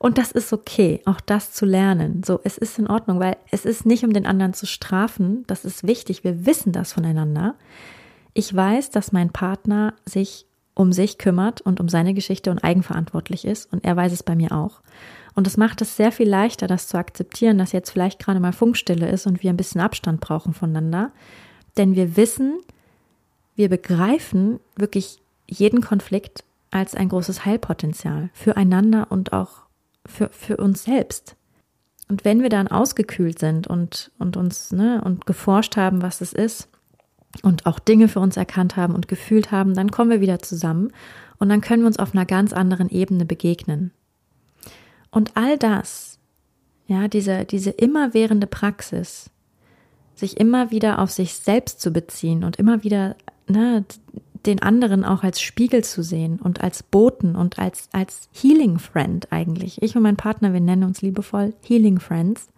[0.00, 2.22] und das ist okay, auch das zu lernen.
[2.26, 5.44] So, es ist in Ordnung, weil es ist nicht, um den anderen zu strafen.
[5.46, 6.24] Das ist wichtig.
[6.24, 7.54] Wir wissen das voneinander.
[8.34, 13.44] Ich weiß, dass mein Partner sich um sich kümmert und um seine Geschichte und eigenverantwortlich
[13.44, 13.72] ist.
[13.72, 14.82] Und er weiß es bei mir auch.
[15.38, 18.52] Und es macht es sehr viel leichter, das zu akzeptieren, dass jetzt vielleicht gerade mal
[18.52, 21.12] Funkstille ist und wir ein bisschen Abstand brauchen voneinander.
[21.76, 22.58] Denn wir wissen,
[23.54, 29.60] wir begreifen wirklich jeden Konflikt als ein großes Heilpotenzial füreinander und auch
[30.04, 31.36] für, für uns selbst.
[32.08, 36.32] Und wenn wir dann ausgekühlt sind und, und uns, ne, und geforscht haben, was es
[36.32, 36.68] ist,
[37.44, 40.90] und auch Dinge für uns erkannt haben und gefühlt haben, dann kommen wir wieder zusammen
[41.38, 43.92] und dann können wir uns auf einer ganz anderen Ebene begegnen.
[45.10, 46.18] Und all das,
[46.86, 49.30] ja, diese, diese immerwährende Praxis,
[50.14, 53.16] sich immer wieder auf sich selbst zu beziehen und immer wieder
[53.46, 53.84] ne,
[54.46, 59.30] den anderen auch als Spiegel zu sehen und als Boten und als, als Healing Friend
[59.30, 59.80] eigentlich.
[59.82, 62.48] Ich und mein Partner, wir nennen uns liebevoll Healing Friends.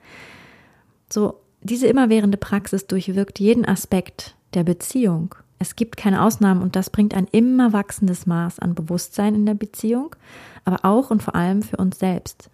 [1.12, 5.34] So, diese immerwährende Praxis durchwirkt jeden Aspekt der Beziehung.
[5.62, 9.54] Es gibt keine Ausnahmen und das bringt ein immer wachsendes Maß an Bewusstsein in der
[9.54, 10.16] Beziehung,
[10.64, 12.48] aber auch und vor allem für uns selbst.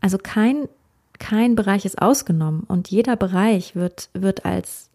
[0.00, 0.68] Also kein,
[1.18, 4.88] kein Bereich ist ausgenommen und jeder Bereich wird, wird als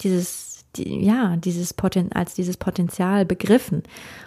[0.00, 3.82] dieses, die, ja, dieses Poten, als dieses Potenzial begriffen.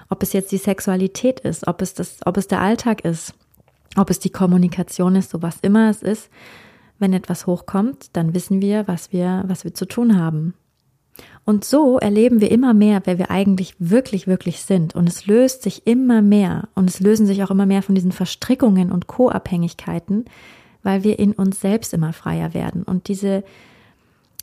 [0.10, 3.34] Ob es jetzt die Sexualität ist, ob es das, ob es der Alltag ist,
[3.96, 6.30] ob es die Kommunikation ist, so was immer es ist.
[7.00, 10.54] Wenn etwas hochkommt, dann wissen wir, was wir, was wir zu tun haben.
[11.46, 14.96] Und so erleben wir immer mehr, wer wir eigentlich wirklich, wirklich sind.
[14.96, 18.14] Und es löst sich immer mehr und es lösen sich auch immer mehr von diesen
[18.14, 20.26] Verstrickungen und Co-Abhängigkeiten,
[20.84, 22.84] weil wir in uns selbst immer freier werden.
[22.84, 23.44] Und diese,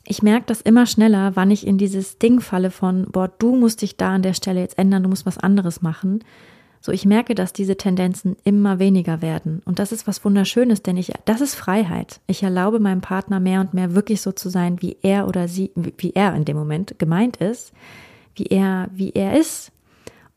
[0.05, 3.81] ich merke das immer schneller, wann ich in dieses Ding falle von, boah, du musst
[3.81, 6.23] dich da an der Stelle jetzt ändern, du musst was anderes machen.
[6.83, 9.61] So, ich merke, dass diese Tendenzen immer weniger werden.
[9.65, 12.19] Und das ist was Wunderschönes, denn ich, das ist Freiheit.
[12.25, 15.71] Ich erlaube meinem Partner mehr und mehr wirklich so zu sein, wie er oder sie,
[15.75, 17.71] wie er in dem Moment gemeint ist,
[18.35, 19.71] wie er, wie er ist.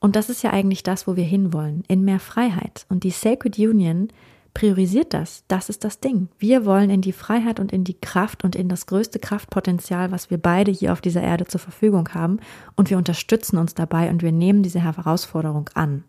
[0.00, 2.84] Und das ist ja eigentlich das, wo wir hinwollen, in mehr Freiheit.
[2.90, 4.08] Und die Sacred Union
[4.52, 5.44] priorisiert das.
[5.48, 6.28] Das ist das Ding.
[6.38, 10.30] Wir wollen in die Freiheit und in die Kraft und in das größte Kraftpotenzial, was
[10.30, 12.38] wir beide hier auf dieser Erde zur Verfügung haben.
[12.76, 16.04] Und wir unterstützen uns dabei und wir nehmen diese Herausforderung an.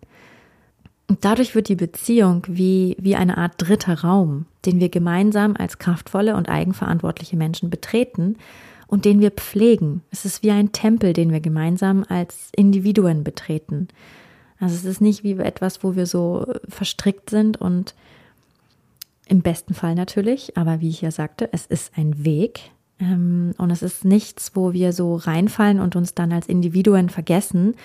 [1.07, 5.77] Und dadurch wird die Beziehung wie, wie eine Art dritter Raum, den wir gemeinsam als
[5.77, 8.37] kraftvolle und eigenverantwortliche Menschen betreten
[8.87, 10.01] und den wir pflegen.
[10.11, 13.87] Es ist wie ein Tempel, den wir gemeinsam als Individuen betreten.
[14.59, 17.93] Also es ist nicht wie etwas, wo wir so verstrickt sind und
[19.27, 23.71] im besten Fall natürlich, aber wie ich ja sagte, es ist ein Weg ähm, und
[23.71, 27.75] es ist nichts, wo wir so reinfallen und uns dann als Individuen vergessen,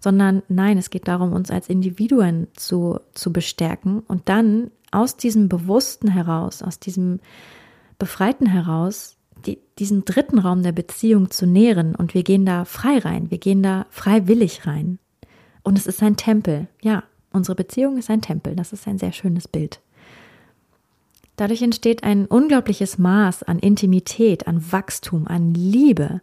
[0.00, 5.48] sondern nein, es geht darum, uns als Individuen zu, zu bestärken und dann aus diesem
[5.48, 7.20] Bewussten heraus, aus diesem
[7.98, 12.98] Befreiten heraus, die, diesen dritten Raum der Beziehung zu nähren und wir gehen da frei
[12.98, 14.98] rein, wir gehen da freiwillig rein.
[15.62, 16.68] Und es ist ein Tempel.
[16.80, 18.54] Ja, unsere Beziehung ist ein Tempel.
[18.54, 19.80] Das ist ein sehr schönes Bild.
[21.34, 26.22] Dadurch entsteht ein unglaubliches Maß an Intimität, an Wachstum, an Liebe,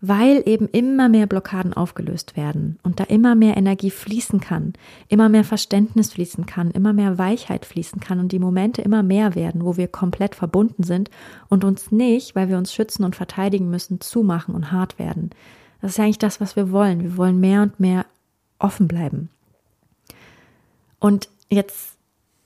[0.00, 4.74] weil eben immer mehr Blockaden aufgelöst werden und da immer mehr Energie fließen kann,
[5.08, 9.34] immer mehr Verständnis fließen kann, immer mehr Weichheit fließen kann und die Momente immer mehr
[9.34, 11.10] werden, wo wir komplett verbunden sind
[11.48, 15.30] und uns nicht, weil wir uns schützen und verteidigen müssen, zumachen und hart werden.
[15.80, 17.02] Das ist eigentlich das, was wir wollen.
[17.02, 18.06] Wir wollen mehr und mehr
[18.58, 19.30] offen bleiben.
[21.00, 21.96] Und jetzt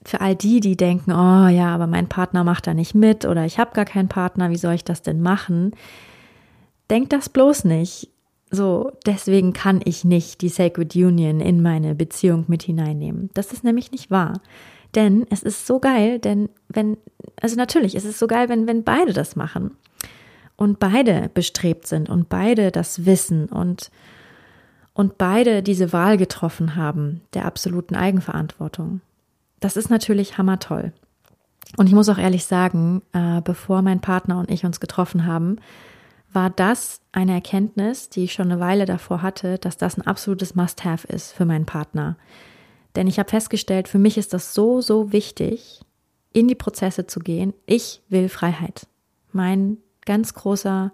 [0.05, 3.45] für all die, die denken, oh ja, aber mein Partner macht da nicht mit oder
[3.45, 5.71] ich habe gar keinen Partner, wie soll ich das denn machen?
[6.89, 8.09] Denk das bloß nicht.
[8.51, 13.29] So, deswegen kann ich nicht die Sacred Union in meine Beziehung mit hineinnehmen.
[13.33, 14.41] Das ist nämlich nicht wahr.
[14.95, 16.97] Denn es ist so geil, denn wenn,
[17.41, 19.75] also natürlich, es ist so geil, wenn, wenn beide das machen
[20.55, 23.89] und beide bestrebt sind und beide das wissen und,
[24.93, 29.01] und beide diese Wahl getroffen haben der absoluten Eigenverantwortung.
[29.59, 30.93] Das ist natürlich hammertoll.
[31.77, 35.57] Und ich muss auch ehrlich sagen, äh, bevor mein Partner und ich uns getroffen haben,
[36.33, 40.55] war das eine Erkenntnis, die ich schon eine Weile davor hatte, dass das ein absolutes
[40.55, 42.17] Must-Have ist für meinen Partner.
[42.95, 45.81] Denn ich habe festgestellt, für mich ist das so, so wichtig,
[46.31, 47.53] in die Prozesse zu gehen.
[47.65, 48.87] Ich will Freiheit.
[49.31, 50.91] Mein ganz großer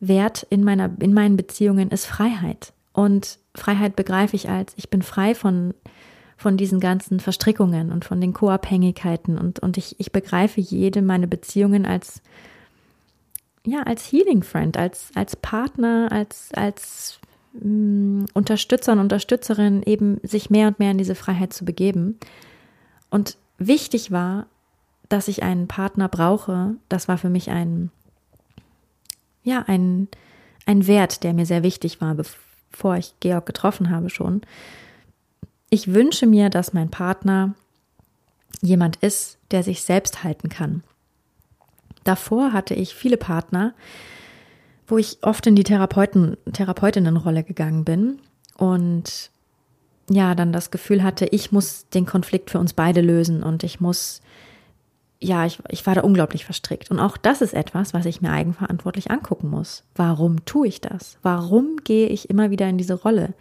[0.00, 2.72] Wert in, meiner, in meinen Beziehungen ist Freiheit.
[2.92, 5.74] Und Freiheit begreife ich als, ich bin frei von,
[6.36, 11.28] von diesen ganzen Verstrickungen und von den Co-Abhängigkeiten und, und ich, ich begreife jede meine
[11.28, 12.22] Beziehungen als
[13.64, 17.20] ja, als Healing Friend, als, als Partner, als, als
[17.52, 22.18] mh, mm, Unterstützer und Unterstützerin eben sich mehr und mehr in diese Freiheit zu begeben.
[23.10, 24.46] Und wichtig war,
[25.08, 26.74] dass ich einen Partner brauche.
[26.88, 27.90] Das war für mich ein,
[29.42, 30.08] ja, ein,
[30.66, 34.42] ein Wert, der mir sehr wichtig war, bevor ich Georg getroffen habe schon.
[35.68, 37.54] Ich wünsche mir, dass mein Partner
[38.60, 40.82] jemand ist, der sich selbst halten kann,
[42.04, 43.74] Davor hatte ich viele Partner,
[44.86, 48.18] wo ich oft in die Therapeuten, Therapeutinnenrolle gegangen bin
[48.56, 49.30] und
[50.10, 53.80] ja, dann das Gefühl hatte, ich muss den Konflikt für uns beide lösen und ich
[53.80, 54.20] muss,
[55.20, 56.90] ja, ich, ich war da unglaublich verstrickt.
[56.90, 59.84] Und auch das ist etwas, was ich mir eigenverantwortlich angucken muss.
[59.94, 61.18] Warum tue ich das?
[61.22, 63.34] Warum gehe ich immer wieder in diese Rolle?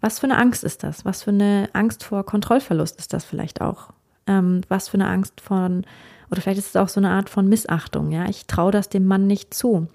[0.00, 1.04] Was für eine Angst ist das?
[1.04, 3.92] Was für eine Angst vor Kontrollverlust ist das vielleicht auch?
[4.28, 5.84] Ähm, was für eine Angst von
[6.30, 8.28] oder vielleicht ist es auch so eine Art von Missachtung, ja.
[8.28, 9.88] Ich traue das dem Mann nicht zu,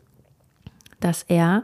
[0.99, 1.63] dass er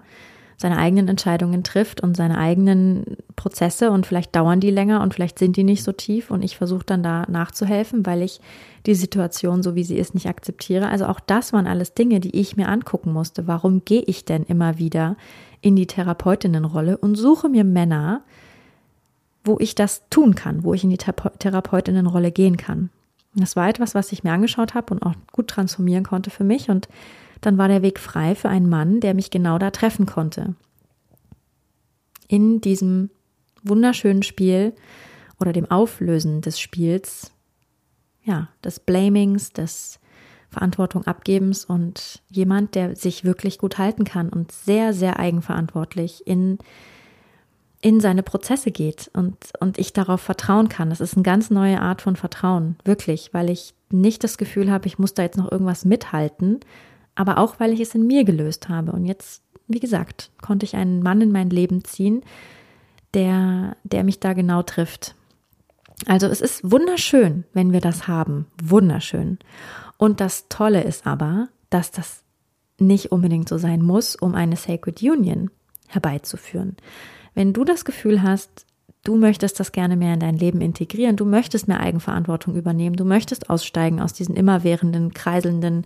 [0.58, 5.40] seine eigenen Entscheidungen trifft und seine eigenen Prozesse und vielleicht dauern die länger und vielleicht
[5.40, 8.42] sind die nicht so tief und ich versuche dann da nachzuhelfen, weil ich
[8.86, 10.90] die Situation so wie sie ist nicht akzeptiere.
[10.90, 13.48] Also auch das waren alles Dinge, die ich mir angucken musste.
[13.48, 15.16] Warum gehe ich denn immer wieder
[15.62, 18.22] in die Therapeutinnenrolle und suche mir Männer,
[19.44, 22.90] wo ich das tun kann, wo ich in die Therapeutinnenrolle gehen kann.
[23.36, 26.70] Das war etwas, was ich mir angeschaut habe und auch gut transformieren konnte für mich.
[26.70, 26.90] Und
[27.42, 30.56] dann war der Weg frei für einen Mann, der mich genau da treffen konnte.
[32.28, 33.10] In diesem
[33.64, 34.74] wunderschönen Spiel
[35.40, 37.32] oder dem Auflösen des Spiels,
[38.24, 40.00] ja, des Blamings, des
[40.50, 46.58] Verantwortung abgebens und jemand, der sich wirklich gut halten kann und sehr, sehr eigenverantwortlich in
[47.82, 50.90] in seine Prozesse geht und, und ich darauf vertrauen kann.
[50.90, 54.88] Das ist eine ganz neue Art von Vertrauen, wirklich, weil ich nicht das Gefühl habe,
[54.88, 56.60] ich muss da jetzt noch irgendwas mithalten,
[57.16, 58.92] aber auch weil ich es in mir gelöst habe.
[58.92, 62.22] Und jetzt, wie gesagt, konnte ich einen Mann in mein Leben ziehen,
[63.14, 65.16] der, der mich da genau trifft.
[66.06, 68.48] Also es ist wunderschön, wenn wir das haben.
[68.62, 69.40] Wunderschön.
[69.98, 72.24] Und das Tolle ist aber, dass das
[72.78, 75.50] nicht unbedingt so sein muss, um eine Sacred Union
[75.88, 76.78] herbeizuführen.
[77.40, 78.66] Wenn du das Gefühl hast,
[79.06, 83.06] du möchtest das gerne mehr in dein Leben integrieren, du möchtest mehr Eigenverantwortung übernehmen, du
[83.06, 85.86] möchtest aussteigen aus diesen immerwährenden, kreiselnden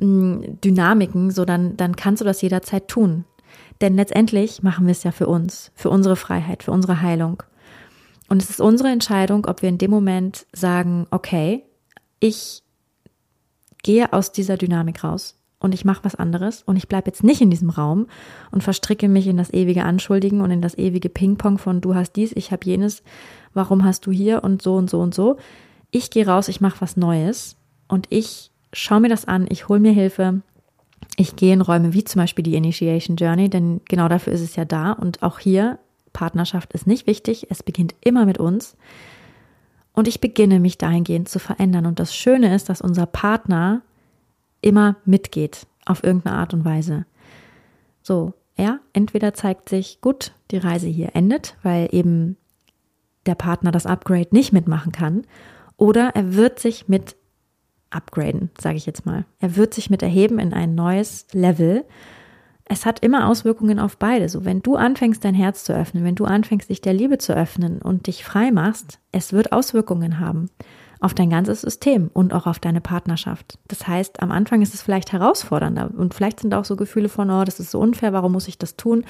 [0.00, 3.24] mm, Dynamiken, so dann, dann kannst du das jederzeit tun.
[3.80, 7.44] Denn letztendlich machen wir es ja für uns, für unsere Freiheit, für unsere Heilung.
[8.28, 11.62] Und es ist unsere Entscheidung, ob wir in dem Moment sagen, okay,
[12.18, 12.64] ich
[13.84, 17.40] gehe aus dieser Dynamik raus und ich mache was anderes und ich bleibe jetzt nicht
[17.40, 18.06] in diesem Raum
[18.50, 22.12] und verstricke mich in das ewige Anschuldigen und in das ewige Ping-Pong von du hast
[22.12, 23.02] dies, ich habe jenes,
[23.54, 25.36] warum hast du hier und so und so und so.
[25.90, 27.56] Ich gehe raus, ich mache was Neues
[27.88, 30.40] und ich schaue mir das an, ich hole mir Hilfe,
[31.16, 34.56] ich gehe in Räume wie zum Beispiel die Initiation Journey, denn genau dafür ist es
[34.56, 35.78] ja da und auch hier,
[36.12, 38.76] Partnerschaft ist nicht wichtig, es beginnt immer mit uns.
[39.92, 41.84] Und ich beginne mich dahingehend zu verändern.
[41.84, 43.82] Und das Schöne ist, dass unser Partner
[44.60, 47.06] immer mitgeht auf irgendeine Art und Weise.
[48.02, 52.36] So, ja, entweder zeigt sich, gut, die Reise hier endet, weil eben
[53.26, 55.22] der Partner das Upgrade nicht mitmachen kann,
[55.76, 57.16] oder er wird sich mit
[57.88, 59.24] upgraden, sage ich jetzt mal.
[59.38, 61.84] Er wird sich mit erheben in ein neues Level.
[62.66, 64.28] Es hat immer Auswirkungen auf beide.
[64.28, 67.34] So, wenn du anfängst, dein Herz zu öffnen, wenn du anfängst, dich der Liebe zu
[67.34, 70.50] öffnen und dich frei machst, es wird Auswirkungen haben
[71.00, 73.58] auf dein ganzes System und auch auf deine Partnerschaft.
[73.68, 77.30] Das heißt, am Anfang ist es vielleicht herausfordernder und vielleicht sind auch so Gefühle von,
[77.30, 79.04] oh, das ist so unfair, warum muss ich das tun?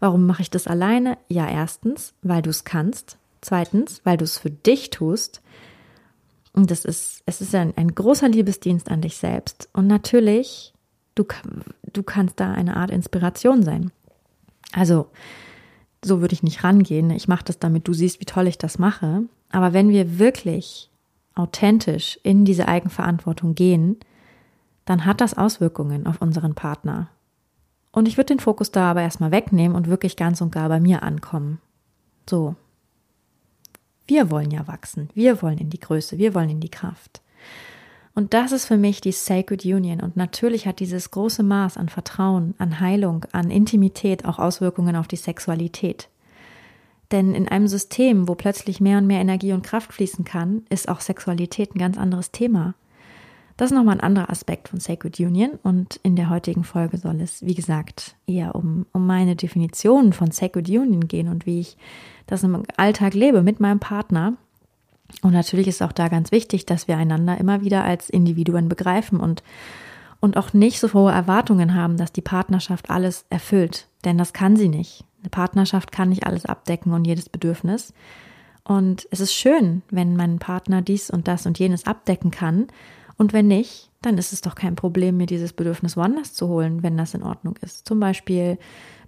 [0.00, 1.16] Warum mache ich das alleine?
[1.28, 3.18] Ja, erstens, weil du es kannst.
[3.40, 5.42] Zweitens, weil du es für dich tust.
[6.52, 9.68] Und das ist, es ist ein, ein großer Liebesdienst an dich selbst.
[9.72, 10.74] Und natürlich,
[11.14, 11.24] du,
[11.92, 13.92] du kannst da eine Art Inspiration sein.
[14.72, 15.06] Also,
[16.04, 17.10] so würde ich nicht rangehen.
[17.10, 19.22] Ich mache das, damit du siehst, wie toll ich das mache.
[19.50, 20.87] Aber wenn wir wirklich
[21.38, 23.96] authentisch in diese Eigenverantwortung gehen,
[24.84, 27.08] dann hat das Auswirkungen auf unseren Partner.
[27.92, 30.80] Und ich würde den Fokus da aber erstmal wegnehmen und wirklich ganz und gar bei
[30.80, 31.60] mir ankommen.
[32.28, 32.54] So.
[34.06, 37.20] Wir wollen ja wachsen, wir wollen in die Größe, wir wollen in die Kraft.
[38.14, 40.00] Und das ist für mich die Sacred Union.
[40.00, 45.06] Und natürlich hat dieses große Maß an Vertrauen, an Heilung, an Intimität auch Auswirkungen auf
[45.06, 46.08] die Sexualität.
[47.10, 50.88] Denn in einem System, wo plötzlich mehr und mehr Energie und Kraft fließen kann, ist
[50.88, 52.74] auch Sexualität ein ganz anderes Thema.
[53.58, 57.20] Das ist nochmal ein anderer Aspekt von Sacred Union und in der heutigen Folge soll
[57.20, 61.76] es, wie gesagt, eher um, um meine Definition von Sacred Union gehen und wie ich
[62.28, 64.34] das im Alltag lebe mit meinem Partner.
[65.22, 69.18] Und natürlich ist auch da ganz wichtig, dass wir einander immer wieder als Individuen begreifen
[69.18, 69.42] und,
[70.20, 73.87] und auch nicht so hohe Erwartungen haben, dass die Partnerschaft alles erfüllt.
[74.04, 75.04] Denn das kann sie nicht.
[75.20, 77.92] Eine Partnerschaft kann nicht alles abdecken und jedes Bedürfnis.
[78.64, 82.68] Und es ist schön, wenn mein Partner dies und das und jenes abdecken kann.
[83.16, 86.82] Und wenn nicht, dann ist es doch kein Problem, mir dieses Bedürfnis woanders zu holen,
[86.82, 87.86] wenn das in Ordnung ist.
[87.88, 88.58] Zum Beispiel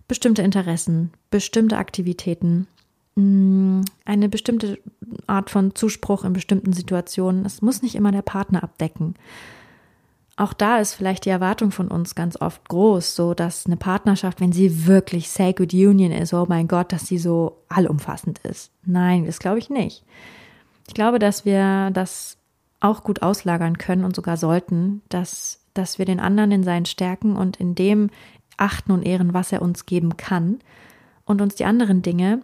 [0.08, 2.66] bestimmte Interessen, bestimmte Aktivitäten,
[3.14, 4.80] mm, eine bestimmte
[5.28, 7.44] Art von Zuspruch in bestimmten Situationen.
[7.44, 9.14] Es muss nicht immer der Partner abdecken
[10.40, 14.40] auch da ist vielleicht die Erwartung von uns ganz oft groß, so dass eine Partnerschaft,
[14.40, 18.72] wenn sie wirklich Sacred Union ist, oh mein Gott, dass sie so allumfassend ist.
[18.84, 20.02] Nein, das glaube ich nicht.
[20.88, 22.38] Ich glaube, dass wir das
[22.80, 27.36] auch gut auslagern können und sogar sollten, dass, dass wir den anderen in seinen Stärken
[27.36, 28.08] und in dem
[28.56, 30.60] achten und ehren, was er uns geben kann
[31.26, 32.40] und uns die anderen Dinge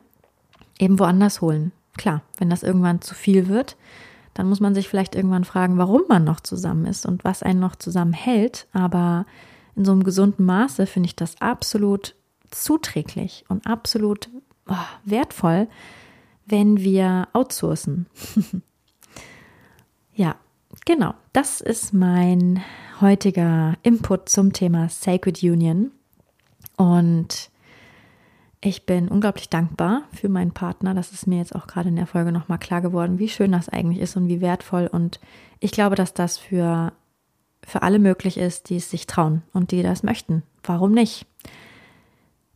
[0.78, 1.72] eben woanders holen.
[1.96, 3.76] Klar, wenn das irgendwann zu viel wird,
[4.36, 7.58] dann muss man sich vielleicht irgendwann fragen, warum man noch zusammen ist und was einen
[7.58, 8.68] noch zusammenhält.
[8.74, 9.24] Aber
[9.74, 12.14] in so einem gesunden Maße finde ich das absolut
[12.50, 14.28] zuträglich und absolut
[14.68, 14.74] oh,
[15.06, 15.68] wertvoll,
[16.44, 18.08] wenn wir outsourcen.
[20.14, 20.36] ja,
[20.84, 21.14] genau.
[21.32, 22.62] Das ist mein
[23.00, 25.92] heutiger Input zum Thema Sacred Union.
[26.76, 27.50] Und
[28.66, 30.92] ich bin unglaublich dankbar für meinen Partner.
[30.92, 33.68] Das ist mir jetzt auch gerade in der Folge nochmal klar geworden, wie schön das
[33.68, 34.88] eigentlich ist und wie wertvoll.
[34.88, 35.20] Und
[35.60, 36.92] ich glaube, dass das für,
[37.64, 40.42] für alle möglich ist, die es sich trauen und die das möchten.
[40.64, 41.26] Warum nicht?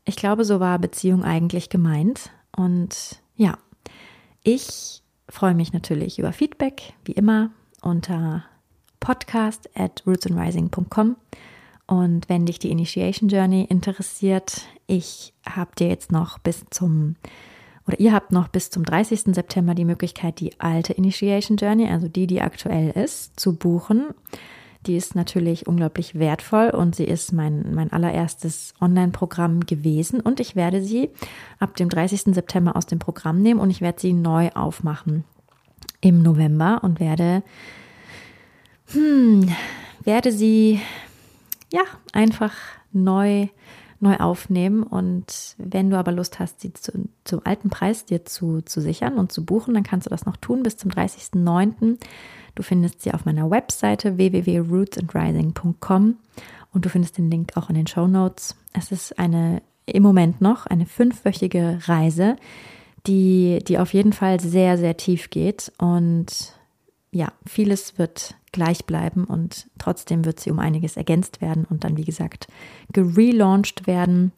[0.04, 2.30] Ich glaube, so war Beziehung eigentlich gemeint.
[2.56, 3.56] Und ja,
[4.42, 7.50] ich freue mich natürlich über Feedback, wie immer,
[7.82, 8.44] unter
[8.98, 11.14] podcast at rootsandrising.com.
[11.86, 17.14] Und wenn dich die Initiation Journey interessiert, ich habe dir jetzt noch bis zum
[17.86, 19.34] oder ihr habt noch bis zum 30.
[19.34, 24.08] September die Möglichkeit, die alte Initiation Journey, also die, die aktuell ist, zu buchen.
[24.86, 30.56] Die ist natürlich unglaublich wertvoll und sie ist mein, mein allererstes Online-Programm gewesen und ich
[30.56, 31.10] werde sie
[31.58, 32.34] ab dem 30.
[32.34, 35.24] September aus dem Programm nehmen und ich werde sie neu aufmachen
[36.00, 37.42] im November und werde,
[38.92, 39.50] hm,
[40.04, 40.80] werde sie
[41.72, 41.82] ja
[42.12, 42.54] einfach
[42.92, 43.48] neu
[44.02, 44.82] neu aufnehmen.
[44.82, 46.92] Und wenn du aber Lust hast, sie zu,
[47.24, 50.36] zum alten Preis dir zu, zu sichern und zu buchen, dann kannst du das noch
[50.36, 51.98] tun bis zum 30.09.
[52.54, 56.16] Du findest sie auf meiner Webseite www.rootsandrising.com
[56.72, 58.56] und du findest den Link auch in den Show Notes.
[58.72, 62.36] Es ist eine im Moment noch eine fünfwöchige Reise,
[63.06, 66.54] die, die auf jeden Fall sehr, sehr tief geht und
[67.12, 71.96] ja, vieles wird gleich bleiben und trotzdem wird sie um einiges ergänzt werden und dann,
[71.96, 72.48] wie gesagt,
[72.92, 74.32] gelauncht werden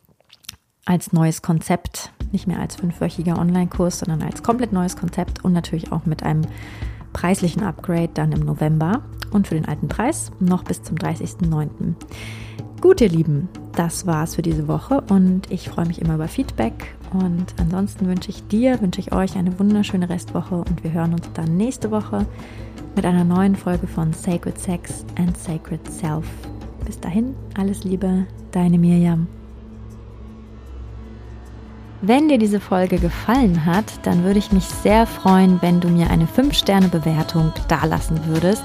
[0.84, 5.92] als neues Konzept, nicht mehr als fünfwöchiger Online-Kurs, sondern als komplett neues Konzept und natürlich
[5.92, 6.42] auch mit einem
[7.12, 9.02] preislichen Upgrade dann im November.
[9.30, 11.94] Und für den alten Preis noch bis zum 30.09.
[12.82, 16.94] Gut, ihr Lieben, das war's für diese Woche und ich freue mich immer über Feedback.
[17.12, 21.30] Und ansonsten wünsche ich dir, wünsche ich euch eine wunderschöne Restwoche und wir hören uns
[21.32, 22.26] dann nächste Woche
[22.94, 26.26] mit einer neuen Folge von Sacred Sex and Sacred Self.
[26.84, 29.26] Bis dahin, alles Liebe, deine Mirjam.
[32.04, 36.10] Wenn dir diese Folge gefallen hat, dann würde ich mich sehr freuen, wenn du mir
[36.10, 38.64] eine 5-Sterne-Bewertung dalassen würdest.